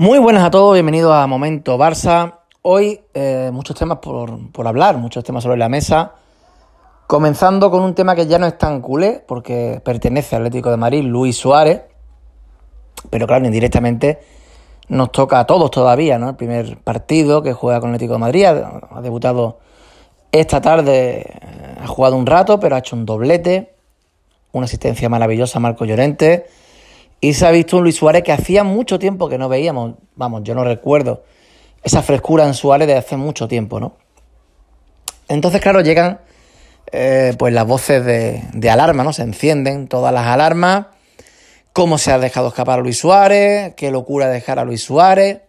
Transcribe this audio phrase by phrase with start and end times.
[0.00, 2.34] Muy buenas a todos, bienvenidos a Momento Barça.
[2.62, 6.12] Hoy eh, muchos temas por, por, hablar, muchos temas sobre la mesa.
[7.08, 10.76] Comenzando con un tema que ya no es tan culé, porque pertenece al Atlético de
[10.76, 11.82] Madrid, Luis Suárez.
[13.10, 14.20] Pero claro, indirectamente
[14.86, 16.28] nos toca a todos todavía, ¿no?
[16.28, 19.58] El primer partido que juega con el Atlético de Madrid ha, debutado
[20.30, 23.74] esta tarde, eh, ha jugado un rato, pero ha hecho un doblete,
[24.52, 26.46] una asistencia maravillosa a Marco Llorente
[27.20, 30.42] y se ha visto un Luis Suárez que hacía mucho tiempo que no veíamos, vamos,
[30.44, 31.24] yo no recuerdo
[31.82, 33.96] esa frescura en Suárez de hace mucho tiempo, ¿no?
[35.28, 36.20] Entonces, claro, llegan
[36.90, 39.12] eh, pues las voces de, de, alarma, ¿no?
[39.12, 40.86] Se encienden todas las alarmas.
[41.72, 43.74] ¿Cómo se ha dejado escapar a Luis Suárez?
[43.76, 45.42] ¿Qué locura dejar a Luis Suárez?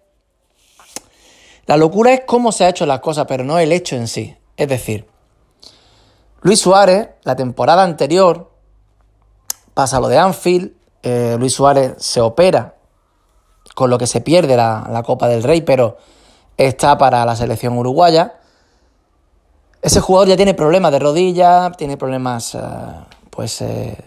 [1.65, 4.35] La locura es cómo se ha hecho las cosas, pero no el hecho en sí.
[4.57, 5.05] Es decir,
[6.41, 8.51] Luis Suárez, la temporada anterior,
[9.73, 12.75] pasa lo de Anfield, eh, Luis Suárez se opera,
[13.75, 15.97] con lo que se pierde la, Copa del Rey, pero
[16.57, 18.35] está para la selección uruguaya.
[19.81, 22.59] Ese jugador ya tiene problemas de rodilla, tiene problemas, eh,
[23.29, 23.97] pues, eh,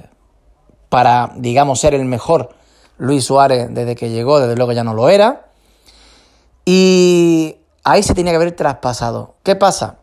[0.90, 2.50] para, digamos, ser el mejor
[2.98, 5.46] Luis Suárez desde que llegó, desde luego ya no lo era.
[6.66, 9.34] Y ahí se tenía que haber traspasado.
[9.42, 9.96] ¿Qué pasa?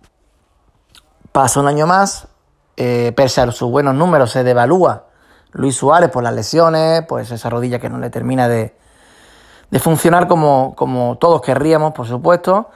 [1.31, 2.27] Pasa un año más,
[2.75, 5.08] pese a sus buenos números, se devalúa
[5.52, 8.75] Luis Suárez por las lesiones, pues esa rodilla que no le termina de,
[9.80, 12.69] funcionar como, como, todos querríamos, por supuesto.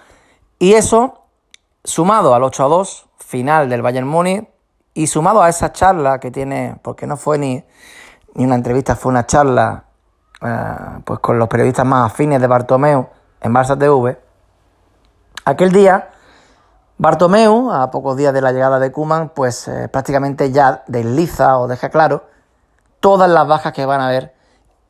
[0.59, 1.25] Y eso,
[1.83, 4.47] sumado al 8 a 2 final del Bayern Múnich,
[4.93, 7.63] y sumado a esa charla que tiene, porque no fue ni,
[8.35, 9.85] ni una entrevista, fue una charla
[10.41, 13.07] eh, pues con los periodistas más afines de Bartomeu
[13.41, 14.19] en Barça TV,
[15.45, 16.09] aquel día
[16.97, 21.67] Bartomeu, a pocos días de la llegada de Kuman, pues eh, prácticamente ya desliza o
[21.67, 22.32] deja claro
[23.03, 24.33] todas las bajas que van a haber,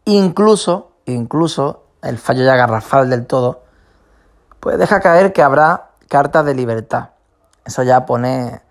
[0.05, 3.63] incluso, incluso el fallo ya garrafal del todo,
[4.59, 7.09] pues deja caer que habrá cartas de libertad.
[7.65, 8.61] Eso ya pone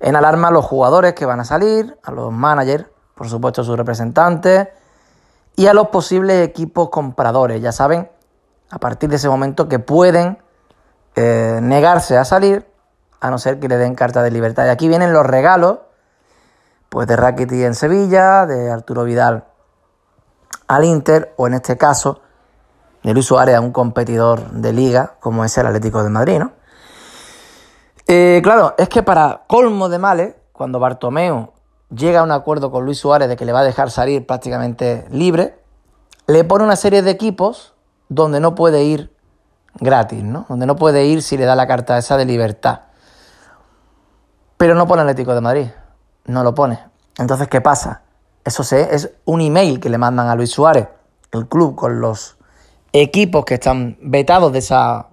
[0.00, 3.76] en alarma a los jugadores que van a salir, a los managers, por supuesto sus
[3.76, 4.68] representantes,
[5.56, 7.60] y a los posibles equipos compradores.
[7.60, 8.10] Ya saben,
[8.70, 10.38] a partir de ese momento que pueden
[11.16, 12.66] eh, negarse a salir,
[13.20, 14.64] a no ser que le den carta de libertad.
[14.64, 15.80] Y aquí vienen los regalos
[16.88, 19.44] pues de Rakitic en Sevilla, de Arturo Vidal
[20.68, 22.20] al Inter, o en este caso,
[23.02, 26.52] de Luis Suárez a un competidor de liga como es el Atlético de Madrid, ¿no?
[28.08, 31.52] Eh, claro, es que para colmo de males, cuando Bartomeu
[31.90, 35.06] llega a un acuerdo con Luis Suárez de que le va a dejar salir prácticamente
[35.10, 35.58] libre,
[36.26, 37.74] le pone una serie de equipos
[38.08, 39.14] donde no puede ir
[39.74, 40.46] gratis, ¿no?
[40.48, 42.80] Donde no puede ir si le da la carta esa de libertad.
[44.56, 45.66] Pero no pone Atlético de Madrid
[46.26, 46.78] no lo pone.
[47.18, 48.02] Entonces, ¿qué pasa?
[48.44, 50.88] Eso es un email que le mandan a Luis Suárez,
[51.32, 52.36] el club, con los
[52.92, 55.08] equipos que están vetados de, esa,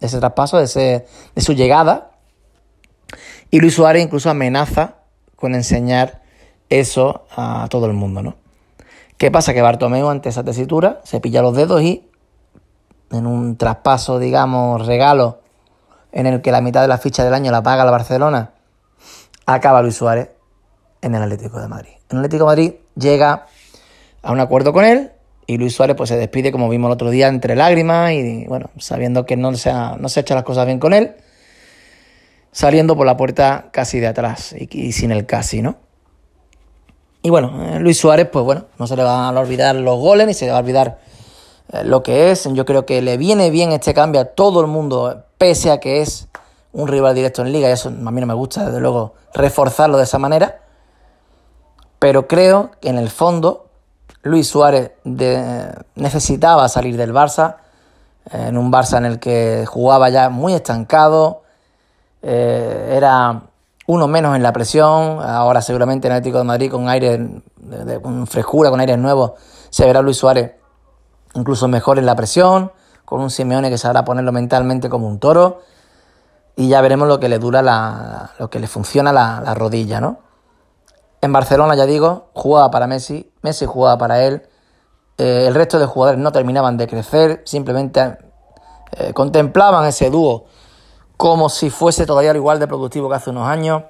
[0.00, 2.10] de ese traspaso, de, ese, de su llegada.
[3.50, 4.96] Y Luis Suárez incluso amenaza
[5.36, 6.22] con enseñar
[6.68, 8.36] eso a todo el mundo, ¿no?
[9.16, 9.54] ¿Qué pasa?
[9.54, 12.08] Que Bartomeu ante esa tesitura se pilla los dedos y
[13.10, 15.40] en un traspaso, digamos, regalo,
[16.12, 18.52] en el que la mitad de la ficha del año la paga la Barcelona
[19.54, 20.28] acaba Luis Suárez
[21.00, 21.92] en el Atlético de Madrid.
[22.10, 23.46] El Atlético de Madrid llega
[24.22, 25.12] a un acuerdo con él
[25.46, 28.68] y Luis Suárez pues se despide como vimos el otro día entre lágrimas y bueno,
[28.78, 31.14] sabiendo que no se ha, no se hecho las cosas bien con él,
[32.52, 35.76] saliendo por la puerta casi de atrás y, sin el casi, ¿no?
[37.22, 40.26] Y bueno, eh, Luis Suárez pues bueno, no se le van a olvidar los goles
[40.26, 40.98] ni se le va a olvidar
[41.72, 42.46] eh, lo que es.
[42.52, 46.02] Yo creo que le viene bien este cambio a todo el mundo, pese a que
[46.02, 46.28] es
[46.72, 49.96] un rival directo en liga y eso a mí no me gusta, desde luego, reforzarlo
[49.96, 50.60] de esa manera.
[51.98, 53.66] Pero creo que en el fondo
[54.22, 54.92] Luis Suárez
[55.94, 57.56] necesitaba salir del Barça,
[58.30, 61.42] en un Barça en el que jugaba ya muy estancado,
[62.22, 63.42] eh, era
[63.86, 67.42] uno menos en la presión, ahora seguramente en el Atlético de Madrid con aire,
[68.02, 69.32] con frescura, con aires nuevos,
[69.70, 70.52] se verá Luis Suárez
[71.34, 72.72] incluso mejor en la presión,
[73.04, 75.62] con un Simeone que sabrá ponerlo mentalmente como un toro
[76.58, 80.18] y ya veremos lo que le dura la, lo que le funciona la, rodilla, ¿no?
[81.20, 84.42] En Barcelona, ya digo, jugaba para Messi, Messi jugaba para él,
[85.18, 88.18] eh, el resto de jugadores no terminaban de crecer, simplemente
[88.90, 90.46] eh, contemplaban ese dúo
[91.16, 93.84] como si fuese todavía igual de productivo que hace unos años.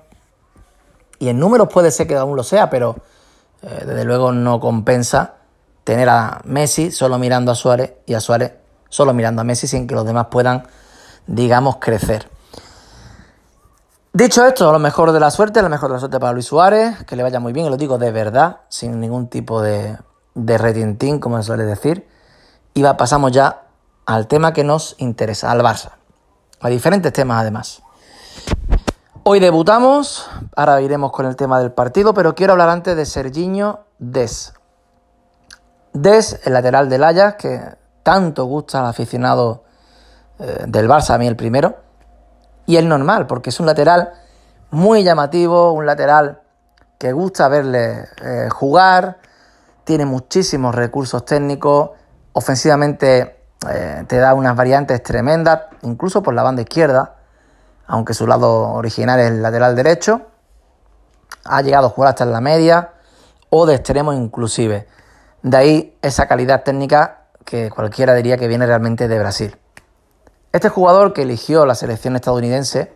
[1.19, 2.97] Y en números puede ser que aún lo sea, pero
[3.63, 5.37] eh, desde luego no compensa
[5.85, 8.53] tener a Messi solo mirando a Suárez y a Suárez
[8.91, 10.65] solo mirando a Messi sin que los demás puedan,
[11.27, 12.29] digamos, crecer.
[14.13, 17.05] Dicho esto, lo mejor de la suerte, lo mejor de la suerte para Luis Suárez,
[17.05, 19.99] que le vaya muy bien, y lo digo de verdad, sin ningún tipo de,
[20.35, 22.09] retintín, como se suele decir.
[22.73, 23.67] Y pasamos ya
[24.07, 25.91] al tema que nos interesa, al Barça.
[26.61, 27.83] A diferentes temas además.
[29.25, 30.27] Hoy debutamos,
[30.57, 34.55] ahora iremos con el tema del partido, pero quiero hablar antes de Serginho Des.
[35.93, 39.65] Des, el lateral del Ajax, que tanto gusta al aficionado
[40.39, 41.88] eh, del Barça, a mí el primero,
[42.69, 44.13] y es normal, porque es un lateral
[44.71, 46.43] muy llamativo, un lateral
[46.99, 49.17] que gusta verle eh, jugar,
[49.85, 51.93] tiene muchísimos recursos técnicos,
[52.35, 57.17] ofensivamente eh, te da unas variantes tremendas, incluso por la banda izquierda,
[57.87, 60.27] aunque su lado original es el lateral derecho,
[61.47, 62.91] ha llegado a jugar hasta en la media
[63.49, 64.87] o de extremo inclusive.
[65.43, 69.57] De ahí esa calidad técnica que cualquiera diría que viene realmente de Brasil.
[70.51, 72.91] Este jugador que eligió la selección estadounidense,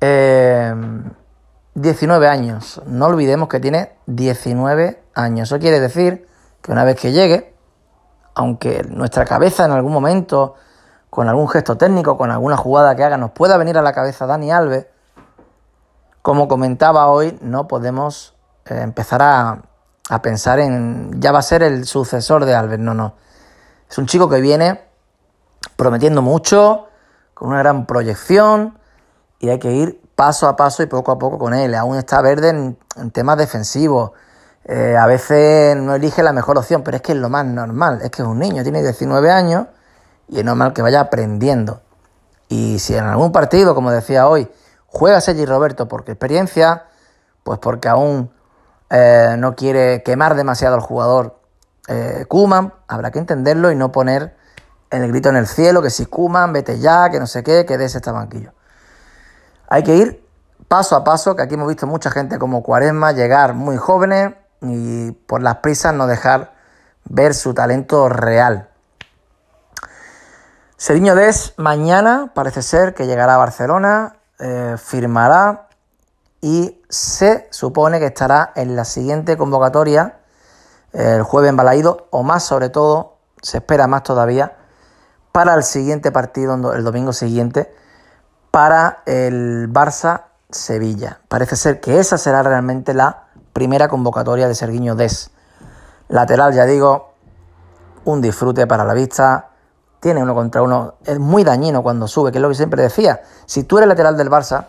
[0.00, 5.48] 19 eh, años, no olvidemos que tiene 19 años.
[5.48, 6.28] Eso quiere decir
[6.60, 7.52] que una vez que llegue,
[8.34, 10.54] aunque nuestra cabeza en algún momento,
[11.10, 14.26] con algún gesto técnico, con alguna jugada que haga, nos pueda venir a la cabeza
[14.26, 14.86] Dani Alves,
[16.22, 18.36] como comentaba hoy, no podemos
[18.66, 19.62] eh, empezar a,
[20.08, 22.78] a pensar en ya va a ser el sucesor de Alves.
[22.78, 23.14] No, no.
[23.90, 24.91] Es un chico que viene
[25.76, 26.88] prometiendo mucho,
[27.34, 28.78] con una gran proyección
[29.38, 31.74] y hay que ir paso a paso y poco a poco con él.
[31.74, 34.12] Aún está verde en, temas defensivos.
[34.64, 38.00] Eh, a veces no elige la mejor opción, pero es que es lo más normal.
[38.02, 39.66] Es que es un niño, tiene 19 años
[40.28, 41.80] y es normal que vaya aprendiendo.
[42.48, 44.48] Y si en algún partido, como decía hoy,
[44.86, 46.84] juega Sergi Roberto porque experiencia,
[47.42, 48.30] pues porque aún
[48.90, 51.40] eh, no quiere quemar demasiado al jugador
[51.88, 54.36] eh, Kuman, habrá que entenderlo y no poner
[55.00, 57.78] el grito en el cielo, que si Kuman, vete ya, que no sé qué, que
[57.78, 58.52] des este banquillo.
[59.68, 60.28] Hay que ir
[60.68, 65.12] paso a paso, que aquí hemos visto mucha gente como Cuaresma llegar muy jóvenes y
[65.12, 66.52] por las prisas no dejar
[67.04, 68.68] ver su talento real.
[70.76, 75.68] Seriño Des mañana parece ser que llegará a Barcelona, eh, firmará
[76.40, 80.18] y se supone que estará en la siguiente convocatoria
[80.92, 84.56] el jueves en Balaído o más sobre todo, se espera más todavía,
[85.32, 87.74] para el siguiente partido, el domingo siguiente,
[88.50, 91.20] para el Barça-Sevilla.
[91.28, 93.24] Parece ser que esa será realmente la
[93.54, 95.30] primera convocatoria de Serguiño Des.
[96.08, 97.14] Lateral, ya digo,
[98.04, 99.48] un disfrute para la vista.
[100.00, 100.94] Tiene uno contra uno.
[101.04, 103.22] Es muy dañino cuando sube, que es lo que siempre decía.
[103.46, 104.66] Si tú eres lateral del Barça,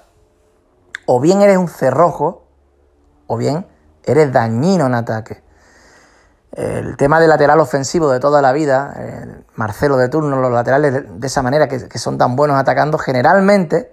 [1.05, 2.45] o bien eres un cerrojo,
[3.27, 3.67] o bien
[4.03, 5.42] eres dañino en ataque.
[6.53, 8.93] El tema del lateral ofensivo de toda la vida,
[9.55, 13.91] Marcelo de turno, los laterales de, esa manera que, son tan buenos atacando, generalmente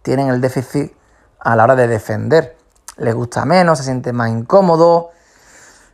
[0.00, 0.96] tienen el déficit
[1.38, 2.56] a la hora de defender.
[2.96, 5.10] Les gusta menos, se siente más incómodo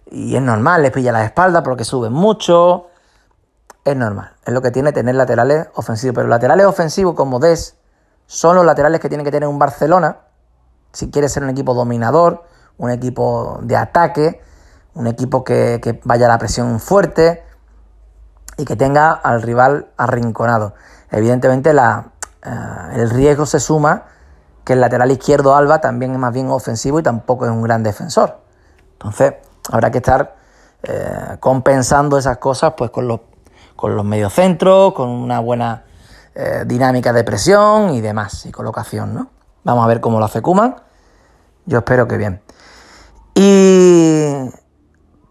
[0.06, 2.86] y es normal, les pilla la espalda porque suben mucho.
[3.84, 6.14] Es normal, es lo que tiene tener laterales ofensivos.
[6.14, 7.76] Pero laterales ofensivos como Des
[8.26, 10.18] son los laterales que tiene que tener un Barcelona
[10.92, 12.44] si quiere ser un equipo dominador,
[12.78, 14.40] un equipo de ataque
[14.94, 17.44] un equipo que, vaya a la presión fuerte
[18.56, 20.74] y que tenga al rival arrinconado.
[21.10, 22.50] Evidentemente eh,
[22.94, 24.04] el riesgo se suma
[24.64, 27.82] que el lateral izquierdo Alba también es más bien ofensivo y tampoco es un gran
[27.82, 28.38] defensor.
[28.92, 29.34] Entonces
[29.70, 30.36] habrá que estar
[30.82, 33.20] eh, compensando esas cosas pues con los,
[33.76, 35.84] con los mediocentros, con una buena
[36.34, 39.28] eh, dinámica de presión y demás, y colocación, ¿no?
[39.64, 40.76] Vamos a ver cómo lo hace Kuman.
[41.66, 42.42] Yo espero que bien.
[43.34, 44.50] Y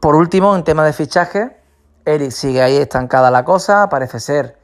[0.03, 1.55] por último, en tema de fichaje,
[2.03, 3.87] Eric sigue ahí estancada la cosa.
[3.87, 4.57] Parece ser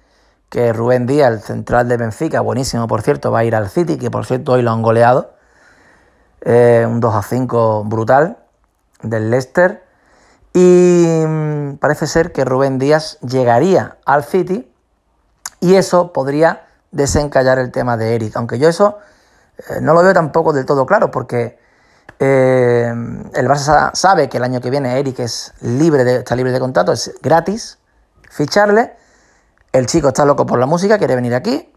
[0.49, 3.97] que Rubén Díaz, el central de Benfica, buenísimo por cierto, va a ir al City,
[3.97, 5.31] que por cierto hoy lo han goleado.
[6.41, 8.39] Eh, un 2 a 5 brutal
[9.01, 9.81] del Leicester.
[10.53, 14.69] Y mm, parece ser que Rubén Díaz llegaría al City
[15.61, 18.35] y eso podría desencallar el tema de Eric.
[18.35, 18.97] Aunque yo eso
[19.69, 21.57] eh, no lo veo tampoco del todo claro, porque
[22.19, 22.93] eh,
[23.33, 26.59] el Barça sabe que el año que viene Eric es libre de, está libre de
[26.59, 27.79] contrato, es gratis
[28.29, 28.93] ficharle.
[29.71, 31.71] El chico está loco por la música, quiere venir aquí.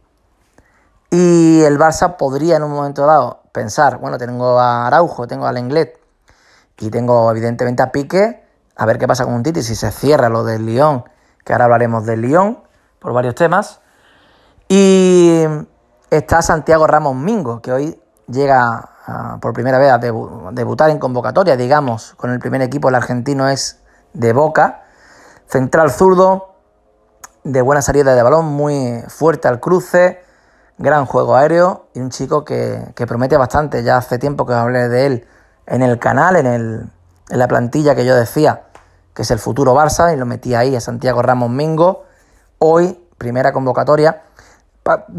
[1.10, 5.54] Y el Barça podría en un momento dado pensar, bueno, tengo a Araujo, tengo al
[5.54, 6.00] Lenglet
[6.78, 8.42] y tengo evidentemente a Pique,
[8.74, 11.04] a ver qué pasa con un Titi, si se cierra lo del Lyon,
[11.44, 12.58] que ahora hablaremos del Lyon
[12.98, 13.80] por varios temas.
[14.68, 15.44] Y
[16.10, 18.01] está Santiago Ramos Mingo, que hoy
[18.32, 18.88] llega
[19.40, 23.80] por primera vez a debutar en convocatoria, digamos, con el primer equipo, el argentino es
[24.12, 24.82] de Boca,
[25.46, 26.54] central zurdo,
[27.44, 30.22] de buena salida de balón, muy fuerte al cruce,
[30.78, 33.82] gran juego aéreo y un chico que, promete bastante.
[33.82, 35.28] Ya hace tiempo que hablé de él
[35.66, 36.90] en el canal, en, el,
[37.28, 38.62] en la plantilla que yo decía
[39.14, 42.04] que es el futuro Barça y lo metí ahí a Santiago Ramos Mingo.
[42.58, 44.22] Hoy primera convocatoria,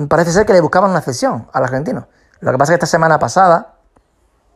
[0.09, 2.07] parece ser que le buscaban una cesión al argentino.
[2.43, 3.75] Lo que pasa es que esta semana pasada,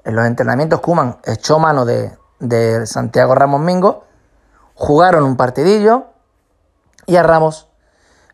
[0.04, 2.12] en los entrenamientos, Kuman echó mano de,
[2.86, 4.04] Santiago Ramos Mingo,
[4.76, 6.08] jugaron un partidillo
[7.06, 7.70] y a Ramos,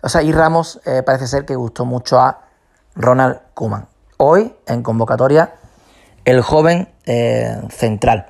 [0.01, 2.45] o sea, y Ramos eh, parece ser que gustó mucho a
[2.95, 3.87] Ronald Kuman.
[4.17, 5.53] Hoy, en convocatoria,
[6.25, 8.25] el joven eh, central.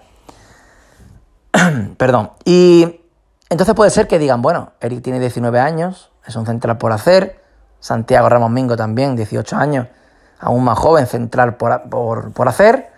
[1.98, 2.32] Perdón.
[2.44, 3.00] Y
[3.50, 7.42] entonces puede ser que digan, bueno, Eric tiene 19 años, es un central por hacer,
[7.80, 9.88] Santiago Ramos Mingo también, 18 años,
[10.40, 12.92] aún más joven, central por, hacer.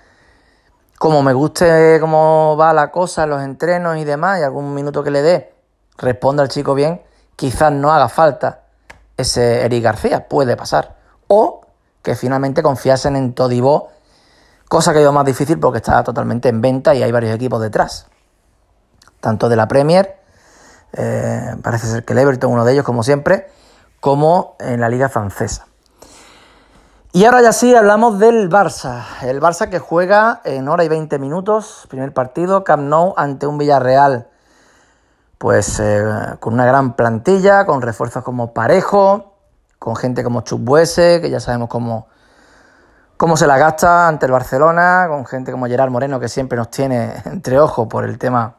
[0.97, 5.11] Como me guste cómo va la cosa, los entrenos y demás, y algún minuto que
[5.11, 5.53] le dé,
[5.97, 7.01] responda al chico bien,
[7.35, 8.61] quizás no haga falta
[9.17, 10.95] ese Eric García, puede pasar.
[11.27, 11.61] O
[12.01, 13.89] que finalmente confiasen en Todibó,
[14.69, 18.07] cosa que es más difícil porque está totalmente en venta y hay varios equipos detrás,
[19.19, 20.17] tanto de la Premier,
[20.93, 23.47] eh, parece ser que el Everton, uno de ellos como siempre,
[23.99, 25.67] como en la liga francesa.
[27.15, 29.05] Y ahora ya sí hablamos del Barça.
[29.21, 33.57] El Barça que juega en hora y 20 minutos, primer partido, Camp Nou ante un
[33.57, 34.27] Villarreal,
[35.37, 36.03] pues eh,
[36.41, 39.37] con una gran plantilla, con refuerzos como Parejo,
[39.79, 42.07] con gente como Chubbuese, que ya sabemos cómo,
[43.15, 46.69] cómo se la gasta ante el Barcelona, con gente como Gerard Moreno, que siempre nos
[46.69, 48.55] tiene entre ojos por el tema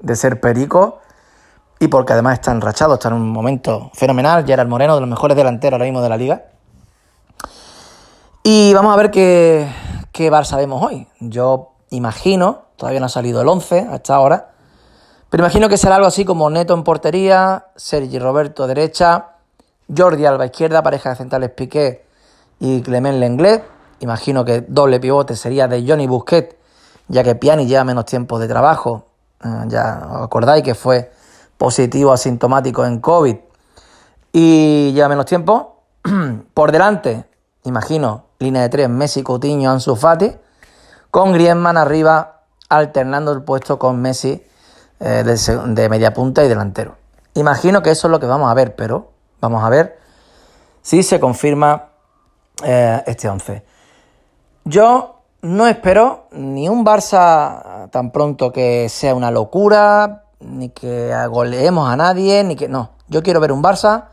[0.00, 1.00] de ser perico
[1.78, 4.46] y porque además está enrachado, está en un momento fenomenal.
[4.46, 6.51] Gerard Moreno, de los mejores delanteros ahora mismo de la liga.
[8.44, 9.68] Y vamos a ver qué,
[10.10, 11.06] qué Barça vemos hoy.
[11.20, 14.50] Yo imagino, todavía no ha salido el 11 hasta ahora,
[15.30, 19.36] pero imagino que será algo así como Neto en portería, Sergi Roberto derecha,
[19.96, 22.04] Jordi Alba izquierda, pareja de centrales Piqué
[22.58, 23.64] y Clement Lenglet.
[24.00, 26.58] Imagino que doble pivote sería de Johnny Busquet,
[27.06, 29.06] ya que Piani lleva menos tiempo de trabajo.
[29.44, 31.12] Eh, ya os acordáis que fue
[31.56, 33.36] positivo asintomático en COVID
[34.32, 35.84] y lleva menos tiempo.
[36.54, 37.24] Por delante,
[37.64, 40.36] imagino, línea de tres, Messi, Coutinho, Ansu Fati,
[41.10, 44.42] con Griezmann arriba alternando el puesto con Messi
[45.00, 46.96] eh, de, media punta y delantero.
[47.34, 49.98] Imagino que eso es lo que vamos a ver, pero vamos a ver
[50.80, 51.90] si se confirma
[52.64, 53.64] eh, este 11.
[54.64, 61.88] Yo no espero ni un Barça tan pronto que sea una locura, ni que goleemos
[61.88, 62.90] a nadie, ni que no.
[63.08, 64.08] Yo quiero ver un Barça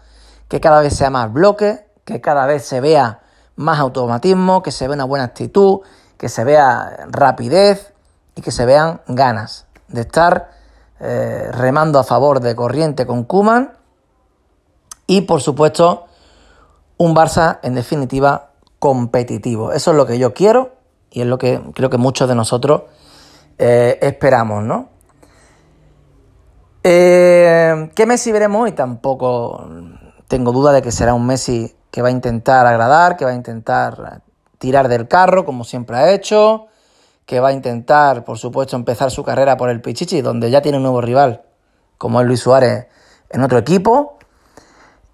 [0.48, 3.22] que cada vez sea más bloque, que cada vez se vea
[3.60, 5.82] más automatismo, que se vea una buena actitud,
[6.18, 7.94] que se vea rapidez
[8.34, 10.51] y que se vean ganas de estar
[11.01, 13.74] eh, remando a favor de corriente con Kuman
[15.08, 16.06] y por supuesto
[16.96, 19.74] un Barça en definitiva competitivo.
[19.74, 20.75] Eso es lo que yo quiero
[21.12, 22.84] y es lo que creo que muchos de nosotros
[23.58, 24.88] eh, esperamos, ¿no?
[26.82, 28.72] Eh, ¿Qué Messi veremos hoy?
[28.72, 29.68] Tampoco
[30.30, 33.36] tengo duda de que será un Messi que va a intentar agradar, que va a
[33.36, 34.22] intentar
[34.58, 36.67] tirar del carro, como siempre ha hecho,
[37.25, 40.77] que va a intentar, por supuesto, empezar su carrera por el Pichichi, donde ya tiene
[40.77, 41.43] un nuevo rival,
[41.98, 42.88] como es Luis Suárez,
[43.29, 44.17] en otro equipo.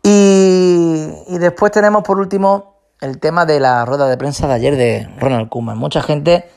[0.01, 5.10] Y, después tenemos, por último, el tema de la rueda de prensa de ayer de
[5.20, 5.77] Ronald Koeman.
[5.77, 6.50] Mucha gente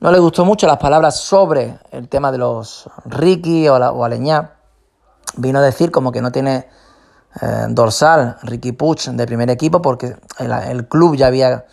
[0.00, 4.04] no le gustó mucho las palabras sobre el tema de los Ricky o, la, o
[4.04, 4.56] Aleñá.
[5.36, 6.68] Vino a decir como que no tiene
[7.40, 11.64] eh, dorsal Ricky Puch de primer equipo porque el, club ya había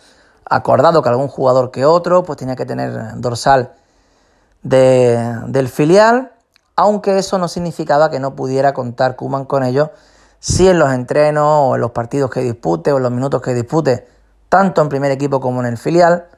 [0.44, 3.72] acordado que algún jugador que otro pues tenía que tener dorsal
[4.62, 6.32] del filial,
[6.76, 9.90] aunque eso no significaba que no pudiera contar Kuman con ellos
[10.38, 13.52] si en los entrenos o en los partidos que dispute o en los minutos que
[13.52, 14.06] dispute,
[14.48, 16.28] tanto en primer equipo como en el filial,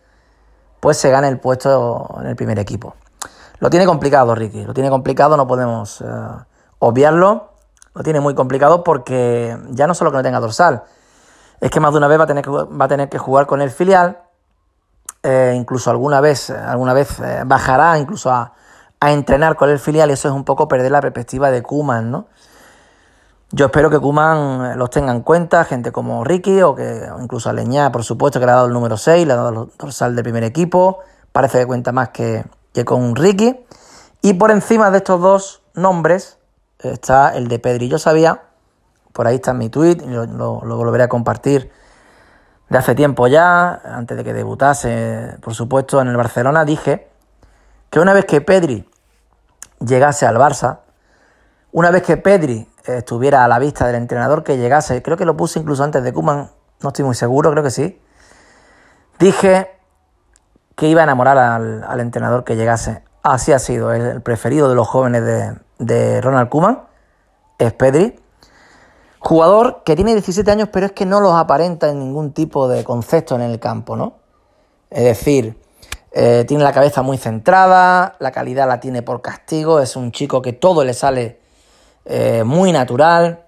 [0.80, 2.94] pues se gane el puesto en el primer equipo.
[3.58, 6.04] Lo tiene complicado, Ricky, lo tiene complicado, no podemos eh,
[6.78, 7.49] obviarlo
[7.94, 10.84] lo tiene muy complicado porque ya no solo que no tenga dorsal,
[11.60, 13.46] es que más de una vez va a tener que, va a tener que jugar
[13.46, 14.22] con el filial,
[15.22, 18.54] eh, incluso alguna vez, alguna vez eh, bajará incluso a,
[19.02, 22.26] entrenar con el filial y eso es un poco perder la perspectiva de Kuman, ¿no?
[23.50, 27.48] Yo espero que Kuman eh, los tenga en cuenta, gente como Ricky o que incluso
[27.48, 29.70] a Leñá, por supuesto, que le ha dado el número 6, le ha dado el
[29.78, 30.98] dorsal del primer equipo,
[31.32, 32.44] parece que cuenta más que,
[32.74, 33.64] que con Ricky.
[34.20, 36.36] Y por encima de estos dos nombres,
[36.82, 37.88] está el de Pedri.
[37.88, 38.42] Yo sabía,
[39.12, 41.70] por ahí está mi tweet, lo, lo, volveré a compartir
[42.68, 47.08] de hace tiempo ya, antes de que debutase, por supuesto, en el Barcelona, dije
[47.90, 48.88] que una vez que Pedri
[49.80, 50.78] llegase al Barça,
[51.72, 55.36] una vez que Pedri estuviera a la vista del entrenador que llegase, creo que lo
[55.36, 58.00] puse incluso antes de Kuman, no estoy muy seguro, creo que sí,
[59.18, 59.76] dije
[60.76, 63.02] que iba a enamorar al, al entrenador que llegase.
[63.22, 66.82] Así ha sido, el preferido de los jóvenes de, de Ronald Koeman,
[67.58, 68.14] es Pedri.
[69.18, 72.84] Jugador que tiene 17 años, pero es que no los aparenta en ningún tipo de
[72.84, 74.14] concepto en el campo, ¿no?
[74.90, 75.58] Es decir,
[76.12, 80.42] eh, tiene la cabeza muy centrada, la calidad la tiene por castigo, es un chico
[80.42, 81.40] que todo le sale
[82.04, 83.44] eh, muy natural.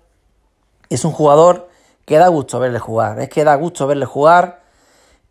[0.88, 1.68] Es un jugador
[2.04, 4.62] que da gusto verle jugar, es que da gusto verle jugar.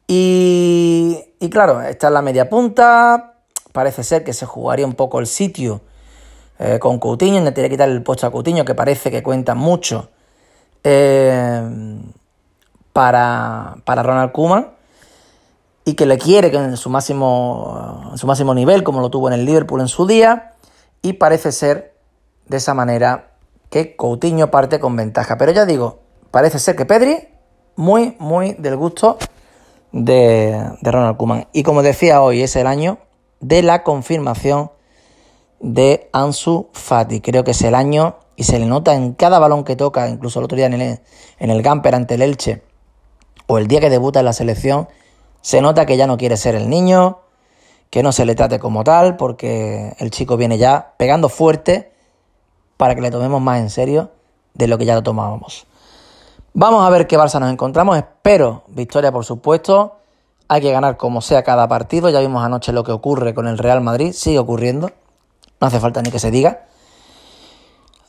[0.07, 3.35] Y, y claro, está en la media punta,
[3.71, 5.81] parece ser que se jugaría un poco el sitio
[6.63, 10.09] eh, con Coutinho, intentaría quitar el puesto a Coutinho, que parece que cuenta mucho
[12.93, 14.71] para, para Ronald Koeman
[15.85, 19.27] y que le quiere que en su máximo, en su máximo nivel, como lo tuvo
[19.27, 20.53] en el Liverpool en su día,
[21.01, 21.95] y parece ser
[22.45, 23.31] de esa manera
[23.71, 25.39] que Coutinho parte con ventaja.
[25.39, 27.27] Pero ya digo, parece ser que Pedri,
[27.75, 29.17] muy, muy del gusto
[29.91, 31.47] de, de Ronald Koeman.
[31.53, 32.99] Y como decía hoy, es el año
[33.39, 34.69] de la confirmación
[35.61, 37.21] de Ansu Fati.
[37.21, 40.39] Creo que es el año y se le nota en cada balón que toca, incluso
[40.39, 40.99] el otro día en el,
[41.39, 42.63] en el Gamper ante el Elche,
[43.47, 44.87] o el día que debuta en la selección,
[45.41, 47.19] se nota que ya no quiere ser el niño,
[47.89, 51.91] que no se le trate como tal, porque el chico viene ya pegando fuerte
[52.77, 54.11] para que le tomemos más en serio
[54.53, 55.67] de lo que ya lo tomábamos.
[56.53, 57.97] Vamos a ver qué Barça nos encontramos.
[57.97, 59.97] Espero victoria, por supuesto.
[60.47, 62.09] Hay que ganar como sea cada partido.
[62.09, 64.11] Ya vimos anoche lo que ocurre con el Real Madrid.
[64.11, 64.89] Sigue ocurriendo.
[65.61, 66.65] No hace falta ni que se diga.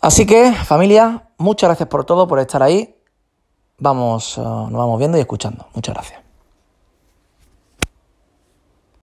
[0.00, 2.97] Así que, familia, muchas gracias por todo, por estar ahí.
[3.78, 5.66] Vamos, uh, nos vamos viendo y escuchando.
[5.75, 6.22] Muchas gracias.